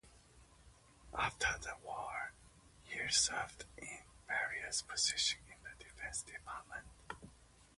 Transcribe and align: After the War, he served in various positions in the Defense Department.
After 1.13 1.45
the 1.61 1.75
War, 1.85 2.33
he 2.83 2.97
served 3.11 3.65
in 3.77 3.99
various 4.27 4.81
positions 4.81 5.43
in 5.47 5.57
the 5.61 5.83
Defense 5.83 6.23
Department. 6.23 6.87